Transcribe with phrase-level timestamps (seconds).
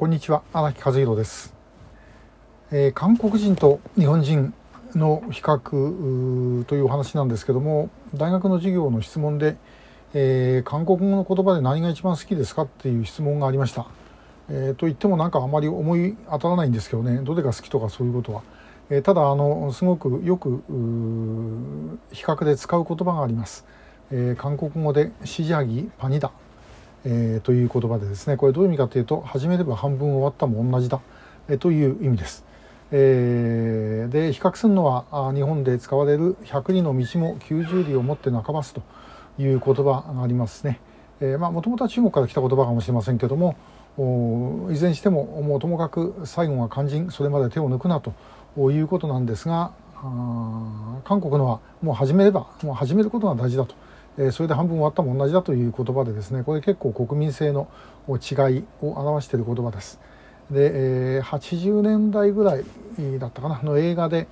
[0.00, 0.42] こんにちは。
[0.54, 1.52] 荒木和弘です、
[2.70, 4.54] えー、韓国人と日本人
[4.94, 9.58] の比較というお話なんですけども大学の授業の質問で、
[10.14, 13.88] えー、韓国語の言葉で何が一番好きですかっていう質問がありました、
[14.48, 17.18] えー、と言ってもなんかあまり思い当たらないんですけどね。
[17.22, 18.42] どれが好きとかそういうことは、
[18.88, 20.62] えただあのすごくよく
[22.10, 23.66] 比較で使う言葉があります、
[24.10, 26.32] え韓国語でシジャギパニダ。
[27.04, 31.00] えー、という言葉でですねこれどういう意味かというと始めれば半分終わったも同じだ、
[31.48, 32.44] えー、という意味です。
[32.92, 38.82] えー、で比較するのは日本で使われる「百里の道も九十里をもって半ばす」と
[39.38, 40.80] いう言葉がありますね。
[41.20, 43.54] えー、まあもともとは中国から来た言葉かもしれませんけども
[44.70, 48.12] いずれにしてももうともかく最後が肝心それまで手を抜くなと
[48.70, 49.72] いうことなんですが
[51.04, 53.74] 韓国のはもう始めればもう始めることが大事だと。
[54.32, 57.68] それで半分終わったも同じだという言葉でですねこれ結構国民性の
[58.08, 60.00] 違いを表している言葉です。
[60.50, 62.64] で、え、80年代ぐらい
[63.18, 64.26] だったかなの映画で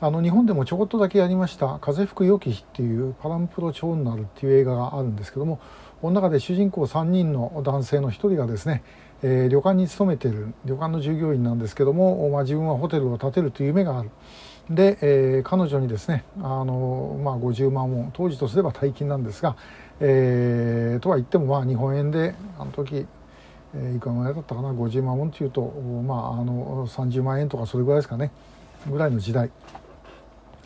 [0.00, 5.58] あの日本でもちょこっとだけやりました「風吹く良き日」っていうパランプロ超になるっていう映画があるんですけども
[6.04, 8.82] この中で主人公3人の男性の1人がですね、
[9.22, 14.10] 旅館に勤めている旅館の従業員なんですけども、まあ、自分はホテルを建てるという夢がある。
[14.70, 19.56] で、えー、彼女にですねあの、まあ、50万ウォン当時とすれば大金なんですが、
[20.00, 23.06] えー、とは言ってもまあ日本円であの時、
[23.74, 25.62] えー、いくらぐらいだったかな50万ウォンというと、
[26.06, 28.30] まあ、あの30万円とかそれぐらいですかね
[28.90, 29.50] ぐらいの時代。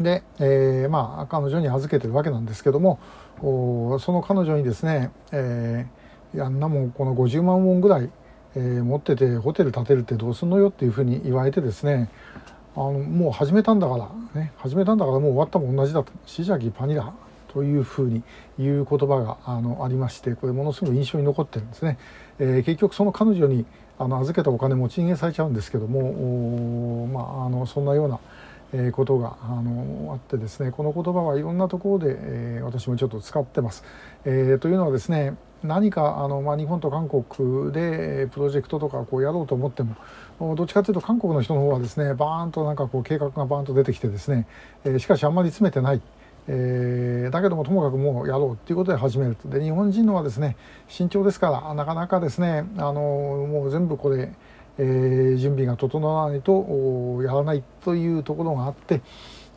[0.00, 2.98] で、えー、まあ彼女に預けてるわけなんですけども
[3.40, 8.10] おその彼女にですね、えー、いやんなもんこの50万ウォンぐらい、
[8.56, 12.10] えー、持っててホテル建てるってどうすんのよっていうふうに言われてですね
[12.76, 17.12] あのもう始めたんだからね始めたんだからもう終わったも同じだと「シジャギパニラ」
[17.48, 18.22] というふうに
[18.58, 21.98] 言う言葉があのありましてこれものすごい印象に残ってるんですね。
[22.38, 23.64] えー、結局その彼女に
[23.98, 28.20] あの預けたお金持ち逃げされちゃうんですけどもまあ、あのそんなような
[28.72, 33.84] えことがあのあってですねこの言葉はいろんなところで、えー、私もちょっと使ってます。
[34.24, 44.46] えー、というのはですね何かあの、まあ、日本と韓国でプロジェクトとかこうやろうと思ってもどっちかというと韓国の人の方はですねバーンとなんかこう計画がバーンと出てきてですね、
[44.84, 46.00] えー、しかしあんまり詰めてない。
[46.48, 50.56] えー、だけどもともかくもうやろうということで始めるとで日本人のはですね
[50.86, 53.00] 慎重ですからなかなかですねあの
[53.50, 54.32] もう全部これ
[54.78, 59.00] えー、準備が整わないとやらないというところがあって、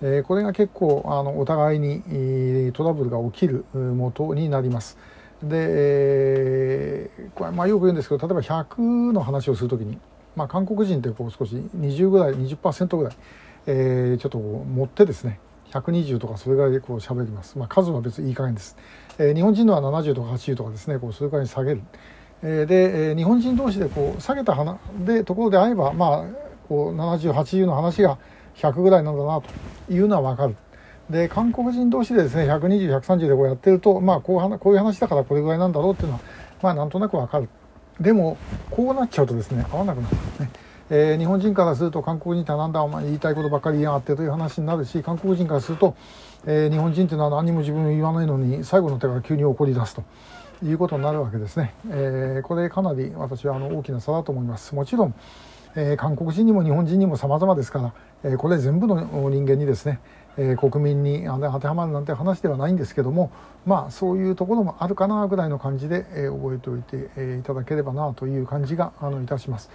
[0.00, 4.98] えー、これが結構あのお互いにトラブルが起きる元になります。
[5.42, 9.98] で、えー、これまあよく言うんですけど例えば100の話をする時に、
[10.36, 13.16] まあ、韓国人ってこう少し20ぐらい20%ぐらい、
[13.66, 15.38] えー、ちょっと持ってですね
[15.70, 18.76] 120とかそれぐらいでこう喋ります、まあ、数は別にいい加減です、
[19.18, 21.82] えー、日本人のは70とか80とかですねこうそれくらいに下げる。
[22.40, 26.24] で日本人同士でこう下げた花でところで会えばまあ
[26.68, 28.16] こう7080の話が
[28.54, 30.56] 100ぐらいなんだなというのは分かる。
[31.10, 36.20] で韓国人同士でですね120130でこうやってるとまあこうこういう話だからこれぐらいなんだろうっていうのは
[36.62, 37.48] まあなんとなく分かる。
[38.00, 38.36] でも
[38.70, 40.50] こうなっちゃうとですね合わなくなるんですね。
[40.90, 45.96] えー、日本人からすると韓国人ってなんだお前言いたいことばっかり言いやがってという話になるし韓国人からすると、
[46.46, 50.02] えー、日本人っていうのは何も自分言わないのに最後の手が急に怒り出すと。
[50.64, 51.72] いうことになるわけですね。
[51.88, 54.74] えー、これかなり私はあの大きな差だと思います。
[54.74, 55.14] もちろん、
[55.76, 57.94] えー、韓国人にも日本人にも様々ですから、
[58.24, 60.00] えー、これ全部の人間にですね、
[60.38, 63.30] えー、国民に当てはまるなんて話ではないんですけども
[63.66, 69.70] まあそういうところもあるかなぐらいの感じで、えー、覚えておいて、えー、いただければなという感じがあのいたします。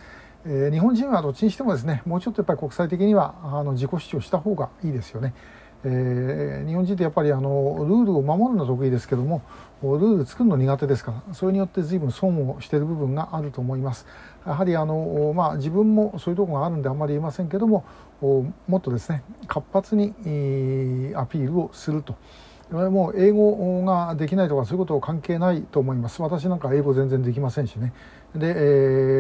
[0.46, 5.34] え、日本人はどっちにしてもですねもうちょっとやっぱり国際的にはあの自己主張した方がいいですよね。
[5.86, 9.42] えー、日本人ってやっぱりあのルールを守るの得意ですけども
[9.82, 14.06] ルール作るの苦手ですからそれによって随分損をしている部分があると思います
[14.46, 17.84] やはりあの、まあ、自分もそういうところがあるんであんまり言えませんけども
[18.22, 20.14] もっとですね活発に
[21.16, 22.16] アピールをすると。
[22.74, 26.22] もう英語ができないとかそういうこと関係ないと思います。
[26.22, 27.94] 私なんか英語全然できませんしね。
[28.36, 28.52] で、え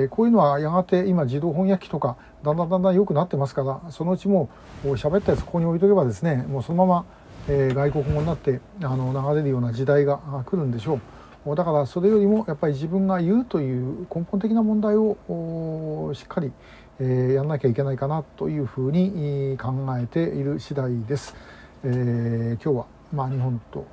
[0.05, 4.49] ー、こういうのはやがて今自動翻訳機とかだんだんだんだん良くなってますからそのうちも
[4.83, 7.05] う喋ったやつここに置いとけばですねもうそのまま、
[7.47, 10.17] えー、外国語になってあの流れるような時代が
[10.47, 10.99] 来るんでしょ
[11.45, 11.55] う。
[11.55, 16.53] だからそれよりもやっぱり自分が言うという根本的な問題をしっかり、
[16.99, 21.35] えー、やんなきゃいけないかなというふうに考えている次第です。
[21.83, 23.85] え、今日はまあ、日本と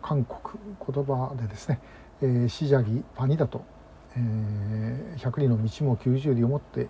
[0.00, 0.38] 韓国
[0.94, 1.80] 言葉でですね
[2.22, 3.64] 「えー、シジャギパニだと」
[4.16, 6.86] えー「百里の道も九十里をもって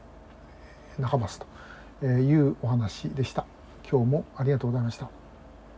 [1.01, 1.41] 半ばす」
[2.01, 3.47] というお話でした。
[3.91, 5.09] 今日もありがとうございました。